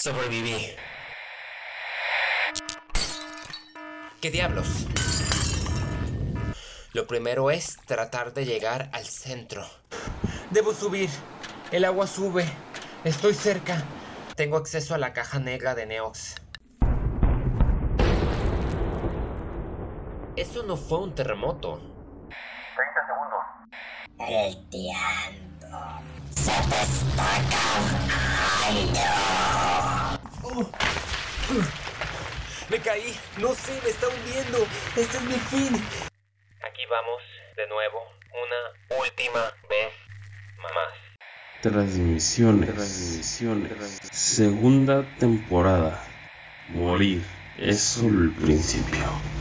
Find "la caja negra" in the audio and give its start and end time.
14.98-15.74